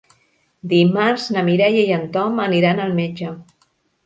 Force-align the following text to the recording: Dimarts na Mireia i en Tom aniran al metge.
Dimarts 0.71 1.25
na 1.35 1.43
Mireia 1.49 1.83
i 1.91 1.93
en 1.99 2.09
Tom 2.17 2.41
aniran 2.47 2.83
al 2.89 2.97
metge. 3.03 3.31